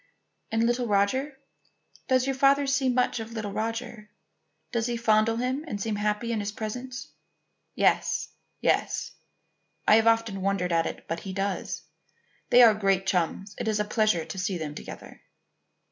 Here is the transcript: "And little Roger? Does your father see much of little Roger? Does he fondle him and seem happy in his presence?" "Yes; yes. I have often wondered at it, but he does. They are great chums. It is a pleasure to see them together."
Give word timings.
"And 0.51 0.63
little 0.65 0.87
Roger? 0.87 1.37
Does 2.07 2.25
your 2.25 2.33
father 2.33 2.65
see 2.65 2.89
much 2.89 3.19
of 3.19 3.33
little 3.33 3.51
Roger? 3.53 4.09
Does 4.71 4.87
he 4.87 4.97
fondle 4.97 5.37
him 5.37 5.63
and 5.67 5.79
seem 5.79 5.97
happy 5.97 6.31
in 6.31 6.39
his 6.39 6.51
presence?" 6.51 7.09
"Yes; 7.75 8.29
yes. 8.61 9.11
I 9.87 9.97
have 9.97 10.07
often 10.07 10.41
wondered 10.41 10.71
at 10.71 10.87
it, 10.87 11.07
but 11.07 11.19
he 11.19 11.33
does. 11.33 11.83
They 12.49 12.63
are 12.63 12.73
great 12.73 13.05
chums. 13.05 13.53
It 13.59 13.67
is 13.67 13.79
a 13.79 13.85
pleasure 13.85 14.25
to 14.25 14.39
see 14.39 14.57
them 14.57 14.73
together." 14.73 15.21